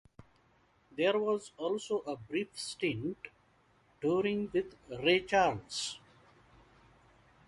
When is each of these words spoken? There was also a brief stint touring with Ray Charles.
There 0.97 1.19
was 1.19 1.51
also 1.57 1.99
a 1.99 2.15
brief 2.17 2.57
stint 2.57 3.27
touring 4.01 4.49
with 4.51 4.73
Ray 4.89 5.19
Charles. 5.19 5.99